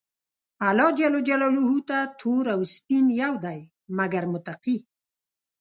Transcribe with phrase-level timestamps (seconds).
[0.67, 1.01] الله ج
[1.89, 3.59] ته تور او سپين يو دي،
[3.97, 4.77] مګر متقي.